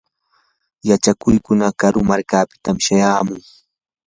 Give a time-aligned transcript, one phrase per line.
[0.89, 3.41] yachakuqkuna karu markapitam shayamun.